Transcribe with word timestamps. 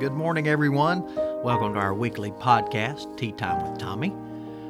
Good 0.00 0.14
morning, 0.14 0.48
everyone. 0.48 1.04
Welcome 1.44 1.74
to 1.74 1.78
our 1.78 1.92
weekly 1.92 2.30
podcast, 2.30 3.18
Tea 3.18 3.32
Time 3.32 3.70
with 3.70 3.78
Tommy, 3.78 4.08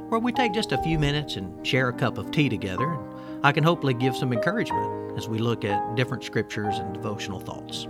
where 0.08 0.18
we 0.18 0.32
take 0.32 0.52
just 0.52 0.72
a 0.72 0.82
few 0.82 0.98
minutes 0.98 1.36
and 1.36 1.64
share 1.64 1.88
a 1.88 1.92
cup 1.92 2.18
of 2.18 2.32
tea 2.32 2.48
together. 2.48 2.90
And 2.90 3.46
I 3.46 3.52
can 3.52 3.62
hopefully 3.62 3.94
give 3.94 4.16
some 4.16 4.32
encouragement 4.32 5.16
as 5.16 5.28
we 5.28 5.38
look 5.38 5.64
at 5.64 5.94
different 5.94 6.24
scriptures 6.24 6.78
and 6.78 6.92
devotional 6.92 7.38
thoughts. 7.38 7.86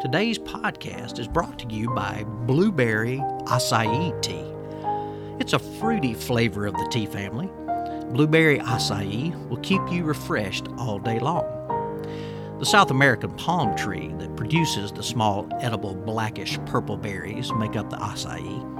Today's 0.00 0.38
podcast 0.38 1.18
is 1.18 1.28
brought 1.28 1.58
to 1.58 1.68
you 1.68 1.90
by 1.90 2.24
Blueberry 2.46 3.18
Acai 3.18 4.22
Tea. 4.22 4.50
It's 5.38 5.52
a 5.52 5.58
fruity 5.58 6.14
flavor 6.14 6.64
of 6.64 6.72
the 6.72 6.88
tea 6.90 7.04
family. 7.04 7.50
Blueberry 8.14 8.60
acai 8.60 9.48
will 9.50 9.58
keep 9.58 9.82
you 9.90 10.04
refreshed 10.04 10.68
all 10.78 10.98
day 10.98 11.18
long. 11.18 11.65
The 12.58 12.64
South 12.64 12.90
American 12.90 13.32
palm 13.32 13.76
tree 13.76 14.14
that 14.18 14.34
produces 14.34 14.90
the 14.90 15.02
small, 15.02 15.46
edible, 15.60 15.94
blackish 15.94 16.58
purple 16.64 16.96
berries 16.96 17.52
make 17.52 17.76
up 17.76 17.90
the 17.90 17.98
acai. 17.98 18.74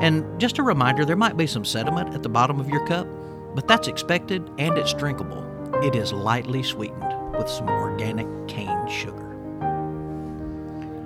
And 0.00 0.40
just 0.40 0.58
a 0.58 0.62
reminder 0.62 1.04
there 1.04 1.16
might 1.16 1.36
be 1.36 1.48
some 1.48 1.64
sediment 1.64 2.14
at 2.14 2.22
the 2.22 2.28
bottom 2.28 2.60
of 2.60 2.68
your 2.68 2.86
cup, 2.86 3.08
but 3.56 3.66
that's 3.66 3.88
expected 3.88 4.48
and 4.56 4.78
it's 4.78 4.94
drinkable. 4.94 5.44
It 5.82 5.96
is 5.96 6.12
lightly 6.12 6.62
sweetened 6.62 7.36
with 7.36 7.48
some 7.48 7.68
organic 7.68 8.28
cane 8.46 8.88
sugar. 8.88 9.18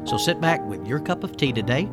So 0.04 0.18
sit 0.18 0.38
back 0.38 0.62
with 0.66 0.86
your 0.86 1.00
cup 1.00 1.24
of 1.24 1.38
tea 1.38 1.54
today, 1.54 1.88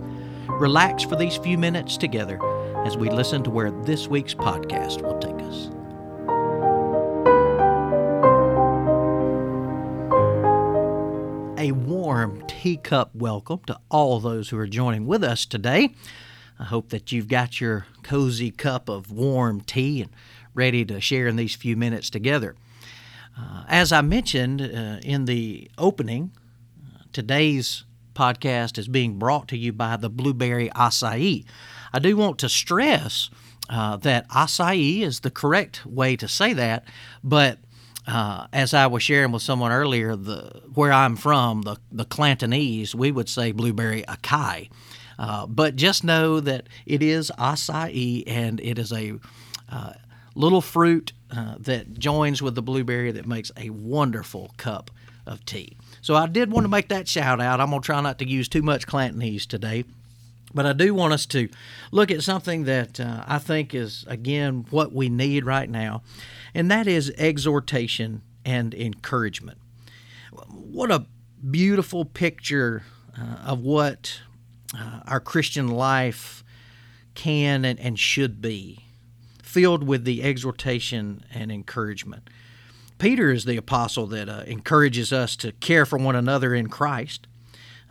relax 0.49 1.03
for 1.03 1.15
these 1.15 1.37
few 1.37 1.57
minutes 1.57 1.95
together 1.95 2.39
as 2.85 2.97
we 2.97 3.09
listen 3.09 3.41
to 3.43 3.49
where 3.49 3.71
this 3.71 4.09
week's 4.09 4.35
podcast 4.35 5.01
will 5.01 5.17
take 5.19 5.32
teacup 12.63 13.13
welcome 13.13 13.59
to 13.67 13.77
all 13.91 14.21
those 14.21 14.47
who 14.47 14.57
are 14.57 14.65
joining 14.65 15.05
with 15.05 15.21
us 15.21 15.45
today. 15.45 15.93
I 16.57 16.63
hope 16.63 16.91
that 16.91 17.11
you've 17.11 17.27
got 17.27 17.59
your 17.59 17.87
cozy 18.03 18.51
cup 18.51 18.87
of 18.87 19.11
warm 19.11 19.59
tea 19.59 20.01
and 20.01 20.09
ready 20.53 20.85
to 20.85 21.01
share 21.01 21.27
in 21.27 21.35
these 21.35 21.55
few 21.55 21.75
minutes 21.75 22.09
together. 22.09 22.55
Uh, 23.37 23.65
as 23.67 23.91
I 23.91 23.99
mentioned 23.99 24.61
uh, 24.61 24.99
in 25.03 25.25
the 25.25 25.69
opening, 25.77 26.31
uh, 26.81 26.99
today's 27.11 27.83
podcast 28.13 28.77
is 28.77 28.87
being 28.87 29.19
brought 29.19 29.49
to 29.49 29.57
you 29.57 29.73
by 29.73 29.97
the 29.97 30.09
Blueberry 30.09 30.69
Acai. 30.69 31.43
I 31.91 31.99
do 31.99 32.15
want 32.15 32.39
to 32.39 32.47
stress 32.47 33.29
uh, 33.69 33.97
that 33.97 34.29
acai 34.29 35.01
is 35.01 35.19
the 35.19 35.31
correct 35.31 35.85
way 35.85 36.15
to 36.15 36.29
say 36.29 36.53
that, 36.53 36.87
but 37.25 37.59
uh, 38.07 38.47
as 38.51 38.73
I 38.73 38.87
was 38.87 39.03
sharing 39.03 39.31
with 39.31 39.41
someone 39.41 39.71
earlier, 39.71 40.15
the 40.15 40.61
where 40.73 40.91
I'm 40.91 41.15
from, 41.15 41.61
the 41.61 41.77
the 41.91 42.05
Clantonese, 42.05 42.93
we 42.93 43.11
would 43.11 43.29
say 43.29 43.51
blueberry 43.51 44.03
acai. 44.03 44.69
Uh, 45.17 45.45
but 45.45 45.75
just 45.75 46.03
know 46.03 46.39
that 46.39 46.67
it 46.85 47.01
is 47.01 47.31
acai, 47.37 48.23
and 48.27 48.59
it 48.59 48.77
is 48.77 48.91
a 48.91 49.13
uh, 49.69 49.93
little 50.35 50.61
fruit 50.61 51.13
uh, 51.31 51.55
that 51.59 51.97
joins 51.97 52.41
with 52.41 52.55
the 52.55 52.61
blueberry 52.61 53.11
that 53.11 53.27
makes 53.27 53.51
a 53.57 53.69
wonderful 53.69 54.51
cup 54.57 54.91
of 55.25 55.45
tea. 55.45 55.77
So 56.01 56.15
I 56.15 56.27
did 56.27 56.51
want 56.51 56.65
to 56.65 56.69
make 56.69 56.89
that 56.89 57.07
shout 57.07 57.39
out. 57.39 57.61
I'm 57.61 57.69
gonna 57.69 57.81
try 57.81 58.01
not 58.01 58.19
to 58.19 58.27
use 58.27 58.49
too 58.49 58.61
much 58.61 58.85
Clantonese 58.85 59.45
today. 59.45 59.85
But 60.53 60.65
I 60.65 60.73
do 60.73 60.93
want 60.93 61.13
us 61.13 61.25
to 61.27 61.49
look 61.91 62.11
at 62.11 62.23
something 62.23 62.65
that 62.65 62.99
uh, 62.99 63.23
I 63.27 63.39
think 63.39 63.73
is, 63.73 64.05
again, 64.07 64.65
what 64.69 64.93
we 64.93 65.09
need 65.09 65.45
right 65.45 65.69
now, 65.69 66.03
and 66.53 66.69
that 66.69 66.87
is 66.87 67.11
exhortation 67.17 68.21
and 68.45 68.73
encouragement. 68.73 69.57
What 70.49 70.91
a 70.91 71.05
beautiful 71.49 72.05
picture 72.05 72.83
uh, 73.19 73.37
of 73.45 73.59
what 73.61 74.21
uh, 74.77 75.01
our 75.07 75.19
Christian 75.19 75.67
life 75.67 76.43
can 77.15 77.65
and, 77.65 77.79
and 77.79 77.99
should 77.99 78.41
be, 78.41 78.85
filled 79.41 79.83
with 79.83 80.03
the 80.03 80.23
exhortation 80.23 81.25
and 81.33 81.51
encouragement. 81.51 82.29
Peter 82.97 83.31
is 83.31 83.45
the 83.45 83.57
apostle 83.57 84.07
that 84.07 84.29
uh, 84.29 84.43
encourages 84.47 85.11
us 85.11 85.35
to 85.35 85.51
care 85.53 85.85
for 85.85 85.97
one 85.97 86.15
another 86.15 86.53
in 86.55 86.69
Christ. 86.69 87.27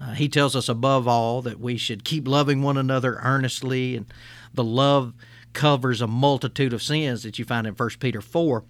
Uh, 0.02 0.12
he 0.14 0.28
tells 0.28 0.56
us 0.56 0.68
above 0.68 1.06
all 1.06 1.42
that 1.42 1.60
we 1.60 1.76
should 1.76 2.04
keep 2.04 2.26
loving 2.26 2.62
one 2.62 2.76
another 2.76 3.20
earnestly, 3.22 3.96
and 3.96 4.06
the 4.52 4.64
love 4.64 5.14
covers 5.52 6.00
a 6.00 6.06
multitude 6.06 6.72
of 6.72 6.82
sins 6.82 7.22
that 7.22 7.38
you 7.38 7.44
find 7.44 7.66
in 7.66 7.74
1 7.74 7.90
Peter 8.00 8.20
4. 8.20 8.64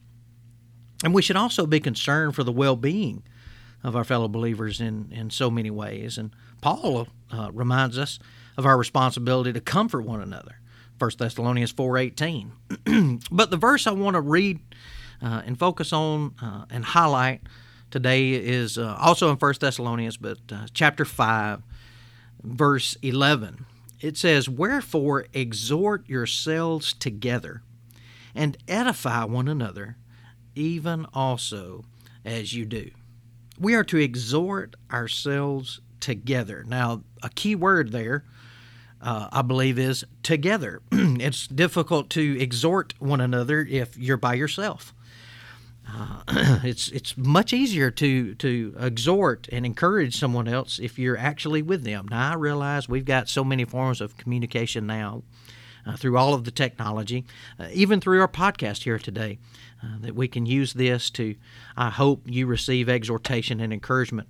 And 1.04 1.14
we 1.14 1.22
should 1.22 1.36
also 1.36 1.66
be 1.66 1.80
concerned 1.80 2.34
for 2.34 2.44
the 2.44 2.52
well 2.52 2.76
being 2.76 3.22
of 3.82 3.96
our 3.96 4.04
fellow 4.04 4.28
believers 4.28 4.80
in, 4.80 5.10
in 5.10 5.30
so 5.30 5.50
many 5.50 5.70
ways. 5.70 6.18
And 6.18 6.30
Paul 6.60 7.08
uh, 7.32 7.50
reminds 7.52 7.98
us 7.98 8.18
of 8.56 8.66
our 8.66 8.76
responsibility 8.76 9.52
to 9.52 9.60
comfort 9.60 10.04
one 10.04 10.20
another. 10.20 10.60
1 10.98 11.10
Thessalonians 11.18 11.72
4.18. 11.72 13.22
but 13.32 13.50
the 13.50 13.56
verse 13.56 13.86
I 13.86 13.92
want 13.92 14.14
to 14.14 14.20
read 14.20 14.60
uh, 15.20 15.42
and 15.44 15.58
focus 15.58 15.92
on 15.92 16.34
uh, 16.40 16.66
and 16.70 16.84
highlight 16.84 17.40
today 17.92 18.32
is 18.32 18.78
uh, 18.78 18.96
also 18.98 19.30
in 19.30 19.36
1 19.36 19.54
Thessalonians, 19.60 20.16
but 20.16 20.38
uh, 20.50 20.66
chapter 20.74 21.04
5, 21.04 21.62
verse 22.42 22.96
11. 23.02 23.66
It 24.00 24.16
says, 24.16 24.48
Wherefore 24.48 25.26
exhort 25.32 26.08
yourselves 26.08 26.94
together 26.94 27.62
and 28.34 28.56
edify 28.66 29.24
one 29.24 29.46
another, 29.46 29.96
even 30.56 31.06
also 31.14 31.84
as 32.24 32.54
you 32.54 32.64
do. 32.64 32.90
We 33.60 33.74
are 33.74 33.84
to 33.84 33.98
exhort 33.98 34.74
ourselves 34.90 35.80
together. 36.00 36.64
Now, 36.66 37.04
a 37.22 37.28
key 37.28 37.54
word 37.54 37.92
there, 37.92 38.24
uh, 39.00 39.28
I 39.30 39.42
believe, 39.42 39.78
is 39.78 40.04
together. 40.22 40.80
it's 40.92 41.46
difficult 41.46 42.10
to 42.10 42.40
exhort 42.40 42.94
one 42.98 43.20
another 43.20 43.60
if 43.68 43.96
you're 43.96 44.16
by 44.16 44.34
yourself. 44.34 44.94
Uh, 45.94 46.22
it's 46.64 46.88
it's 46.88 47.16
much 47.16 47.52
easier 47.52 47.90
to 47.90 48.34
to 48.36 48.74
exhort 48.78 49.48
and 49.52 49.66
encourage 49.66 50.18
someone 50.18 50.48
else 50.48 50.78
if 50.78 50.98
you're 50.98 51.18
actually 51.18 51.62
with 51.62 51.84
them. 51.84 52.06
Now 52.10 52.32
I 52.32 52.34
realize 52.34 52.88
we've 52.88 53.04
got 53.04 53.28
so 53.28 53.44
many 53.44 53.64
forms 53.64 54.00
of 54.00 54.16
communication 54.16 54.86
now 54.86 55.22
uh, 55.86 55.96
through 55.96 56.16
all 56.16 56.34
of 56.34 56.44
the 56.44 56.50
technology, 56.50 57.24
uh, 57.58 57.68
even 57.72 58.00
through 58.00 58.20
our 58.20 58.28
podcast 58.28 58.84
here 58.84 58.98
today, 58.98 59.38
uh, 59.82 59.98
that 60.00 60.14
we 60.14 60.28
can 60.28 60.46
use 60.46 60.72
this 60.72 61.10
to. 61.10 61.34
I 61.76 61.90
hope 61.90 62.22
you 62.26 62.46
receive 62.46 62.88
exhortation 62.88 63.60
and 63.60 63.72
encouragement 63.72 64.28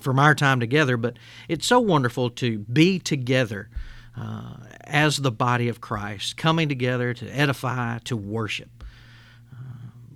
from 0.00 0.18
our 0.18 0.34
time 0.34 0.58
together. 0.58 0.96
But 0.96 1.18
it's 1.48 1.66
so 1.66 1.78
wonderful 1.78 2.30
to 2.30 2.58
be 2.60 2.98
together. 2.98 3.68
Uh, 4.14 4.56
as 4.84 5.16
the 5.16 5.32
body 5.32 5.70
of 5.70 5.80
Christ, 5.80 6.36
coming 6.36 6.68
together 6.68 7.14
to 7.14 7.26
edify, 7.30 7.96
to 8.00 8.14
worship 8.14 8.84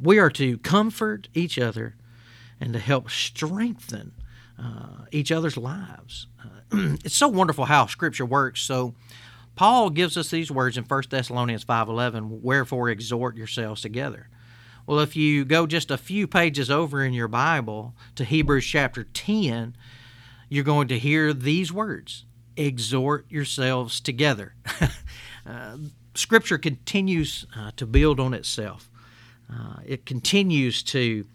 we 0.01 0.19
are 0.19 0.31
to 0.31 0.59
comfort 0.59 1.29
each 1.35 1.59
other 1.59 1.97
and 2.61 2.73
to 2.73 2.79
help 2.79 3.11
strengthen 3.11 4.13
uh, 4.59 5.05
each 5.13 5.31
other's 5.31 5.57
lives. 5.57 6.27
Uh, 6.43 6.97
it's 7.05 7.17
so 7.17 7.29
wonderful 7.29 7.67
how 7.67 7.87
Scripture 7.87 8.27
works. 8.27 8.61
So, 8.63 8.95
Paul 9.55 9.89
gives 9.89 10.19
us 10.19 10.31
these 10.31 10.51
words 10.51 10.77
in 10.77 10.85
1 10.85 11.03
Thessalonians 11.09 11.65
5:11, 11.65 12.43
"Wherefore 12.43 12.91
exhort 12.91 13.37
yourselves 13.37 13.81
together." 13.81 14.29
Well, 14.87 15.01
if 15.01 15.17
you 15.17 15.45
go 15.45 15.67
just 15.67 15.91
a 15.91 15.99
few 15.99 16.27
pages 16.27 16.71
over 16.71 17.03
in 17.03 17.13
your 17.13 17.27
Bible 17.27 17.95
to 18.15 18.25
Hebrews 18.25 18.67
chapter 18.67 19.05
10, 19.05 19.77
you're 20.49 20.63
going 20.63 20.89
to 20.89 20.99
hear 20.99 21.33
these 21.33 21.73
words 21.73 22.25
exhort 22.57 23.27
yourselves 23.31 24.01
together. 24.01 24.55
uh, 25.47 25.77
scripture 26.15 26.59
continues 26.59 27.47
uh, 27.57 27.71
to 27.77 27.87
build 27.87 28.21
on 28.21 28.33
itself 28.33 28.91
uh, 29.53 29.77
it 29.85 30.07
continues 30.07 30.83
to 30.83 31.27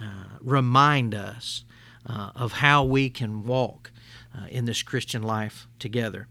uh, 0.00 0.24
remind 0.40 1.14
us 1.14 1.64
uh, 2.06 2.30
of 2.34 2.54
how 2.54 2.84
we 2.84 3.10
can 3.10 3.44
walk 3.44 3.92
uh, 4.36 4.46
in 4.48 4.64
this 4.64 4.82
Christian 4.82 5.22
life 5.22 5.66
together. 5.78 6.28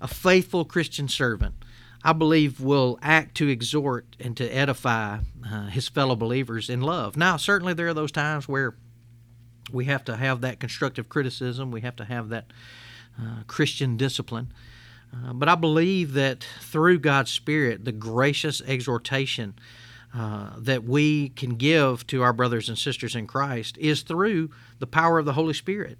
A 0.00 0.08
faithful 0.08 0.64
Christian 0.64 1.08
servant, 1.08 1.54
I 2.02 2.12
believe, 2.12 2.60
will 2.60 2.98
act 3.02 3.36
to 3.36 3.48
exhort 3.48 4.16
and 4.18 4.36
to 4.36 4.48
edify 4.48 5.18
uh, 5.46 5.66
his 5.66 5.88
fellow 5.88 6.16
believers 6.16 6.70
in 6.70 6.80
love. 6.80 7.16
Now, 7.16 7.36
certainly, 7.36 7.74
there 7.74 7.88
are 7.88 7.94
those 7.94 8.12
times 8.12 8.48
where 8.48 8.74
we 9.70 9.84
have 9.84 10.04
to 10.06 10.16
have 10.16 10.40
that 10.40 10.58
constructive 10.58 11.08
criticism, 11.08 11.70
we 11.70 11.82
have 11.82 11.96
to 11.96 12.04
have 12.04 12.30
that 12.30 12.46
uh, 13.20 13.42
Christian 13.46 13.96
discipline. 13.96 14.52
but 15.34 15.48
I 15.48 15.54
believe 15.54 16.14
that 16.14 16.44
through 16.60 17.00
God's 17.00 17.30
Spirit, 17.30 17.84
the 17.84 17.92
gracious 17.92 18.62
exhortation 18.62 19.54
uh, 20.14 20.50
that 20.58 20.84
we 20.84 21.28
can 21.30 21.56
give 21.56 22.06
to 22.08 22.22
our 22.22 22.32
brothers 22.32 22.68
and 22.68 22.76
sisters 22.76 23.14
in 23.14 23.26
Christ 23.26 23.78
is 23.78 24.02
through 24.02 24.50
the 24.78 24.86
power 24.86 25.18
of 25.18 25.24
the 25.24 25.34
Holy 25.34 25.54
Spirit. 25.54 25.98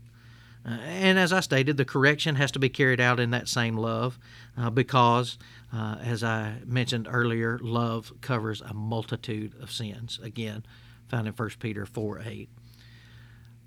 Uh, 0.67 0.71
and 0.71 1.19
as 1.19 1.33
I 1.33 1.41
stated, 1.41 1.77
the 1.77 1.85
correction 1.85 2.35
has 2.35 2.51
to 2.53 2.59
be 2.59 2.69
carried 2.69 3.01
out 3.01 3.21
in 3.21 3.31
that 3.31 3.49
same 3.49 3.77
love 3.77 4.19
uh, 4.59 4.69
because, 4.69 5.39
uh, 5.73 5.97
as 6.03 6.23
I 6.23 6.57
mentioned 6.67 7.09
earlier, 7.11 7.59
love 7.63 8.13
covers 8.21 8.61
a 8.61 8.75
multitude 8.75 9.55
of 9.63 9.73
sins. 9.73 10.19
Again, 10.23 10.65
found 11.09 11.27
in 11.27 11.33
1 11.33 11.51
Peter 11.61 11.87
4 11.87 12.23
8. 12.27 12.49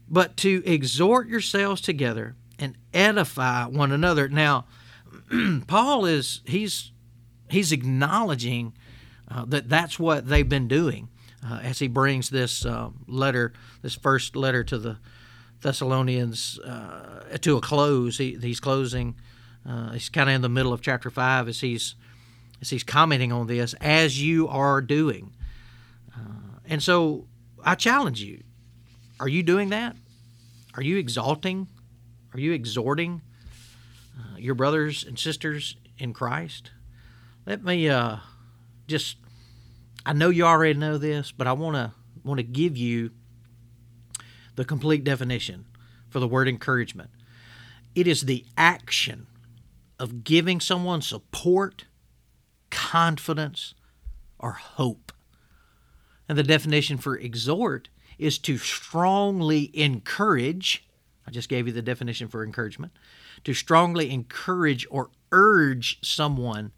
But 0.10 0.38
to 0.38 0.62
exhort 0.66 1.28
yourselves 1.28 1.82
together 1.82 2.36
and 2.60 2.78
edify 2.94 3.66
one 3.66 3.92
another. 3.92 4.28
Now, 4.30 4.66
Paul 5.68 6.06
is 6.06 6.42
he's 6.46 6.92
he's 7.50 7.72
acknowledging 7.72 8.74
uh, 9.34 9.46
that 9.48 9.68
that's 9.68 9.98
what 9.98 10.28
they've 10.28 10.48
been 10.48 10.68
doing 10.68 11.10
uh, 11.46 11.60
as 11.64 11.80
he 11.80 11.88
brings 11.88 12.30
this 12.30 12.66
uh, 12.66 12.90
letter, 13.08 13.54
this 13.82 13.96
first 13.96 14.36
letter 14.36 14.64
to 14.64 14.78
the 14.78 14.98
Thessalonians, 15.62 16.60
uh, 16.60 17.38
to 17.42 17.58
a 17.58 17.62
close. 17.62 18.18
He, 18.18 18.38
he's 18.40 18.60
closing. 18.60 19.16
Uh, 19.68 19.92
he's 19.94 20.10
kind 20.10 20.30
of 20.30 20.36
in 20.36 20.42
the 20.42 20.50
middle 20.50 20.74
of 20.74 20.82
chapter 20.82 21.10
five 21.10 21.48
as 21.48 21.62
he's 21.62 21.96
as 22.62 22.70
he's 22.70 22.84
commenting 22.84 23.32
on 23.32 23.48
this 23.48 23.74
as 23.76 24.22
you 24.22 24.48
are 24.48 24.82
doing. 24.82 25.34
Uh, 26.16 26.60
and 26.66 26.84
so 26.84 27.26
I 27.64 27.76
challenge 27.76 28.22
you: 28.22 28.44
Are 29.20 29.30
you 29.30 29.42
doing 29.42 29.70
that? 29.70 29.96
Are 30.76 30.84
you 30.84 30.98
exalting? 30.98 31.68
Are 32.34 32.40
you 32.40 32.52
exhorting 32.52 33.22
your 34.38 34.56
brothers 34.56 35.06
and 35.06 35.18
sisters 35.18 35.78
in 35.98 36.12
Christ? 36.12 36.72
Let 37.46 37.64
me 37.64 37.88
just 38.88 39.18
I 40.06 40.14
know 40.14 40.30
you 40.30 40.46
already 40.46 40.78
know 40.78 40.98
this, 40.98 41.32
but 41.32 41.48
I 41.48 41.54
want 41.54 41.76
to 41.76 41.94
want 42.24 42.38
to 42.38 42.44
give 42.44 42.78
you 42.78 43.12
the 44.56 44.66
complete 44.66 45.04
definition 45.04 45.66
for 46.10 46.20
the 46.20 46.28
word 46.28 46.48
encouragement. 46.48 47.10
It 47.96 48.08
is 48.08 48.22
the 48.22 48.46
action 48.58 49.28
of 50.00 50.24
giving 50.24 50.60
someone 50.60 51.02
support, 51.02 51.86
confidence, 52.70 53.74
or 54.40 54.52
hope. 54.52 55.12
And 56.28 56.38
the 56.38 56.44
definition 56.44 56.98
for 56.98 57.18
exhort 57.18 57.90
is 58.18 58.38
to 58.40 58.58
strongly 58.58 59.72
encourage. 59.74 60.88
I 61.28 61.32
just 61.32 61.50
gave 61.50 61.68
you 61.68 61.74
the 61.74 61.82
definition 61.82 62.28
for 62.28 62.44
encouragement. 62.44 62.94
To 63.44 63.54
strongly 63.54 64.12
encourage 64.12 64.86
or 64.90 65.10
urge 65.32 66.00
someone 66.02 66.72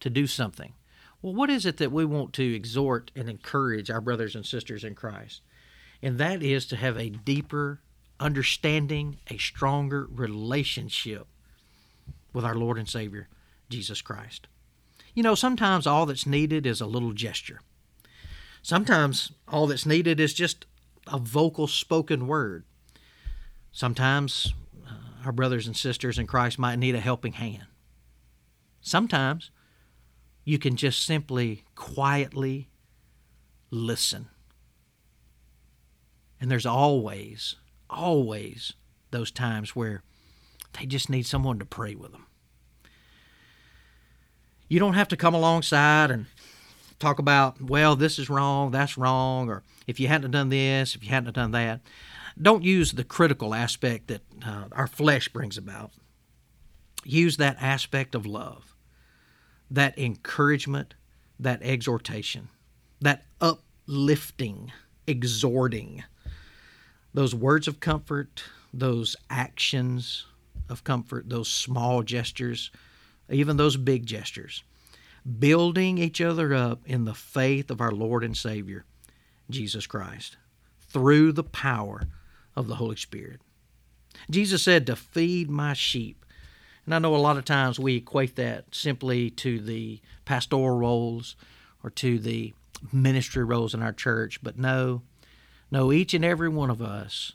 to 0.00 0.10
do 0.10 0.26
something. 0.26 0.74
Well, 1.20 1.34
what 1.34 1.50
is 1.50 1.66
it 1.66 1.78
that 1.78 1.92
we 1.92 2.04
want 2.04 2.32
to 2.34 2.54
exhort 2.54 3.10
and 3.16 3.28
encourage 3.28 3.90
our 3.90 4.00
brothers 4.00 4.36
and 4.36 4.46
sisters 4.46 4.84
in 4.84 4.94
Christ? 4.94 5.42
And 6.02 6.18
that 6.18 6.42
is 6.42 6.66
to 6.66 6.76
have 6.76 6.96
a 6.96 7.10
deeper 7.10 7.80
understanding, 8.20 9.18
a 9.28 9.36
stronger 9.36 10.06
relationship 10.10 11.26
with 12.32 12.44
our 12.44 12.54
Lord 12.54 12.78
and 12.78 12.88
Savior, 12.88 13.28
Jesus 13.68 14.00
Christ. 14.00 14.46
You 15.14 15.22
know, 15.22 15.34
sometimes 15.34 15.86
all 15.86 16.06
that's 16.06 16.26
needed 16.26 16.66
is 16.66 16.80
a 16.80 16.86
little 16.86 17.12
gesture. 17.12 17.60
Sometimes 18.62 19.32
all 19.48 19.66
that's 19.66 19.86
needed 19.86 20.20
is 20.20 20.34
just 20.34 20.66
a 21.06 21.18
vocal 21.18 21.66
spoken 21.66 22.26
word. 22.26 22.64
Sometimes 23.72 24.52
uh, 24.86 24.92
our 25.24 25.32
brothers 25.32 25.66
and 25.66 25.76
sisters 25.76 26.18
in 26.18 26.26
Christ 26.26 26.58
might 26.58 26.78
need 26.78 26.94
a 26.94 27.00
helping 27.00 27.32
hand. 27.32 27.66
Sometimes 28.80 29.50
you 30.48 30.58
can 30.58 30.76
just 30.76 31.04
simply 31.04 31.62
quietly 31.74 32.70
listen. 33.70 34.30
And 36.40 36.50
there's 36.50 36.64
always, 36.64 37.56
always 37.90 38.72
those 39.10 39.30
times 39.30 39.76
where 39.76 40.02
they 40.72 40.86
just 40.86 41.10
need 41.10 41.26
someone 41.26 41.58
to 41.58 41.66
pray 41.66 41.94
with 41.94 42.12
them. 42.12 42.24
You 44.68 44.78
don't 44.78 44.94
have 44.94 45.08
to 45.08 45.18
come 45.18 45.34
alongside 45.34 46.10
and 46.10 46.24
talk 46.98 47.18
about, 47.18 47.60
well, 47.60 47.94
this 47.94 48.18
is 48.18 48.30
wrong, 48.30 48.70
that's 48.70 48.96
wrong, 48.96 49.50
or 49.50 49.62
if 49.86 50.00
you 50.00 50.08
hadn't 50.08 50.30
done 50.30 50.48
this, 50.48 50.94
if 50.94 51.04
you 51.04 51.10
hadn't 51.10 51.34
done 51.34 51.50
that. 51.50 51.82
Don't 52.40 52.64
use 52.64 52.92
the 52.92 53.04
critical 53.04 53.54
aspect 53.54 54.06
that 54.06 54.22
uh, 54.46 54.64
our 54.72 54.86
flesh 54.86 55.28
brings 55.28 55.58
about. 55.58 55.90
Use 57.04 57.36
that 57.36 57.58
aspect 57.60 58.14
of 58.14 58.24
love 58.24 58.74
that 59.70 59.98
encouragement, 59.98 60.94
that 61.38 61.62
exhortation, 61.62 62.48
that 63.00 63.24
uplifting, 63.40 64.72
exhorting, 65.06 66.04
those 67.14 67.34
words 67.34 67.68
of 67.68 67.80
comfort, 67.80 68.44
those 68.72 69.16
actions 69.30 70.26
of 70.68 70.84
comfort, 70.84 71.28
those 71.28 71.48
small 71.48 72.02
gestures, 72.02 72.70
even 73.30 73.56
those 73.56 73.76
big 73.76 74.06
gestures, 74.06 74.62
building 75.38 75.98
each 75.98 76.20
other 76.20 76.54
up 76.54 76.80
in 76.86 77.04
the 77.04 77.14
faith 77.14 77.70
of 77.70 77.80
our 77.80 77.92
Lord 77.92 78.24
and 78.24 78.36
Savior, 78.36 78.84
Jesus 79.50 79.86
Christ, 79.86 80.36
through 80.80 81.32
the 81.32 81.44
power 81.44 82.02
of 82.56 82.66
the 82.66 82.76
Holy 82.76 82.96
Spirit. 82.96 83.40
Jesus 84.30 84.62
said, 84.62 84.86
To 84.86 84.96
feed 84.96 85.50
my 85.50 85.74
sheep. 85.74 86.17
And 86.88 86.94
I 86.94 87.00
know 87.00 87.14
a 87.14 87.18
lot 87.18 87.36
of 87.36 87.44
times 87.44 87.78
we 87.78 87.96
equate 87.96 88.36
that 88.36 88.74
simply 88.74 89.28
to 89.28 89.60
the 89.60 90.00
pastoral 90.24 90.70
roles 90.78 91.36
or 91.84 91.90
to 91.90 92.18
the 92.18 92.54
ministry 92.90 93.44
roles 93.44 93.74
in 93.74 93.82
our 93.82 93.92
church, 93.92 94.42
but 94.42 94.58
no, 94.58 95.02
no, 95.70 95.92
each 95.92 96.14
and 96.14 96.24
every 96.24 96.48
one 96.48 96.70
of 96.70 96.80
us, 96.80 97.34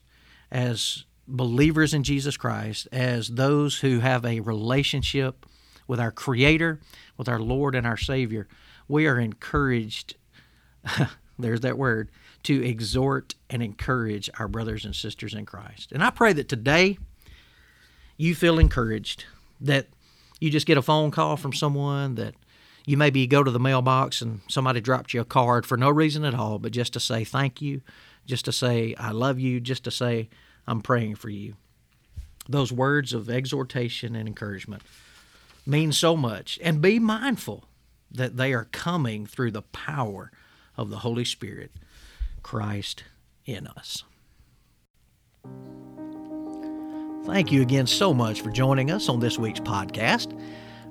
as 0.52 1.06
believers 1.28 1.94
in 1.94 2.02
Jesus 2.02 2.36
Christ, 2.36 2.88
as 2.92 3.28
those 3.28 3.82
who 3.82 4.00
have 4.00 4.26
a 4.26 4.40
relationship 4.40 5.46
with 5.88 6.00
our 6.00 6.12
Creator, 6.12 6.80
with 7.16 7.30
our 7.30 7.40
Lord 7.40 7.76
and 7.76 7.86
our 7.86 7.96
Savior, 7.96 8.48
we 8.88 9.06
are 9.06 9.20
encouraged, 9.20 10.16
there's 11.38 11.62
that 11.62 11.78
word, 11.78 12.10
to 12.42 12.68
exhort 12.68 13.36
and 13.52 13.62
encourage 13.62 14.32
our 14.40 14.48
brothers 14.48 14.84
and 14.84 14.96
sisters 14.96 15.36
in 15.36 15.46
Christ. 15.46 15.92
And 15.92 16.04
I 16.04 16.10
pray 16.10 16.34
that 16.34 16.50
today 16.50 16.98
you 18.18 18.34
feel 18.34 18.58
encouraged 18.58 19.26
that 19.64 19.88
you 20.40 20.50
just 20.50 20.68
get 20.68 20.78
a 20.78 20.82
phone 20.82 21.10
call 21.10 21.38
from 21.38 21.54
someone 21.54 22.16
that 22.16 22.36
you 22.86 22.98
maybe 22.98 23.26
go 23.26 23.44
to 23.44 23.52
the 23.52 23.60
mailbox 23.60 24.22
and 24.22 24.42
somebody 24.50 24.82
dropped 24.82 25.14
you 25.14 25.22
a 25.22 25.26
card 25.26 25.66
for 25.66 25.78
no 25.78 25.90
reason 25.90 26.26
at 26.26 26.36
all, 26.36 26.60
but 26.60 26.74
just 26.74 26.94
to 26.94 27.00
say 27.00 27.24
thank 27.24 27.62
you, 27.62 27.82
just 28.26 28.46
to 28.46 28.52
say 28.52 28.94
I 29.00 29.12
love 29.12 29.40
you, 29.40 29.60
just 29.60 29.86
to 29.86 29.92
say 29.92 30.30
I'm 30.68 30.82
praying 30.82 31.16
for 31.16 31.30
you. 31.30 31.56
Those 32.48 32.74
words 32.74 33.14
of 33.14 33.30
exhortation 33.30 34.16
and 34.16 34.28
encouragement 34.28 34.84
mean 35.66 35.94
so 35.94 36.18
much. 36.18 36.60
And 36.62 36.82
be 36.82 37.00
mindful 37.00 37.64
that 38.12 38.36
they 38.36 38.54
are 38.54 38.66
coming 38.66 39.26
through 39.26 39.52
the 39.52 39.62
power 39.62 40.30
of 40.76 40.90
the 40.90 41.00
Holy 41.00 41.26
Spirit, 41.26 41.72
Christ 42.42 43.06
in 43.46 43.68
us. 43.68 44.04
Thank 47.26 47.54
you 47.54 47.62
again 47.62 47.88
so 47.88 48.14
much 48.14 48.42
for 48.42 48.50
joining 48.50 48.92
us 48.92 49.08
on 49.08 49.22
this 49.22 49.40
week's 49.40 49.62
podcast. 49.62 50.38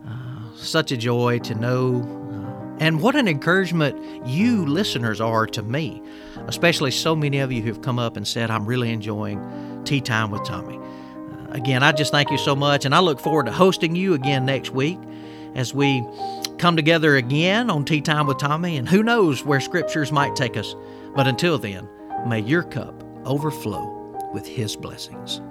Uh, 0.08 0.56
such 0.56 0.90
a 0.90 0.96
joy 0.96 1.38
to 1.40 1.54
know, 1.54 2.00
uh, 2.32 2.76
and 2.80 3.02
what 3.02 3.14
an 3.16 3.28
encouragement 3.28 4.26
you 4.26 4.64
listeners 4.64 5.20
are 5.20 5.46
to 5.48 5.62
me, 5.62 6.02
especially 6.46 6.90
so 6.90 7.14
many 7.14 7.40
of 7.40 7.52
you 7.52 7.60
who've 7.60 7.82
come 7.82 7.98
up 7.98 8.16
and 8.16 8.26
said, 8.26 8.50
I'm 8.50 8.64
really 8.64 8.90
enjoying 8.90 9.82
Tea 9.84 10.00
Time 10.00 10.30
with 10.30 10.42
Tommy. 10.44 10.78
Uh, 10.78 11.50
again, 11.50 11.82
I 11.82 11.92
just 11.92 12.12
thank 12.12 12.30
you 12.30 12.38
so 12.38 12.56
much, 12.56 12.86
and 12.86 12.94
I 12.94 13.00
look 13.00 13.20
forward 13.20 13.44
to 13.44 13.52
hosting 13.52 13.94
you 13.94 14.14
again 14.14 14.46
next 14.46 14.70
week 14.70 14.98
as 15.54 15.74
we 15.74 16.02
come 16.56 16.76
together 16.76 17.16
again 17.16 17.68
on 17.68 17.84
Tea 17.84 18.00
Time 18.00 18.26
with 18.26 18.38
Tommy, 18.38 18.78
and 18.78 18.88
who 18.88 19.02
knows 19.02 19.44
where 19.44 19.60
scriptures 19.60 20.10
might 20.10 20.34
take 20.34 20.56
us. 20.56 20.74
But 21.14 21.26
until 21.26 21.58
then, 21.58 21.86
may 22.26 22.40
your 22.40 22.62
cup 22.62 23.04
overflow 23.26 24.30
with 24.32 24.46
His 24.46 24.76
blessings. 24.76 25.42